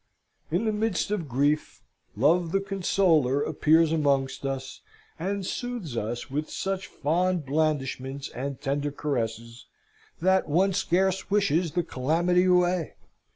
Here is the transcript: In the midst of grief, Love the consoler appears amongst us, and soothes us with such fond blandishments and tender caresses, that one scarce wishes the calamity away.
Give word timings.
In 0.49 0.65
the 0.65 0.71
midst 0.71 1.11
of 1.11 1.27
grief, 1.29 1.83
Love 2.15 2.51
the 2.51 2.59
consoler 2.59 3.43
appears 3.43 3.91
amongst 3.91 4.47
us, 4.47 4.81
and 5.19 5.45
soothes 5.45 5.95
us 5.95 6.27
with 6.27 6.49
such 6.49 6.87
fond 6.87 7.45
blandishments 7.45 8.27
and 8.29 8.59
tender 8.59 8.89
caresses, 8.91 9.67
that 10.19 10.49
one 10.49 10.73
scarce 10.73 11.29
wishes 11.29 11.73
the 11.73 11.83
calamity 11.83 12.45
away. 12.45 12.95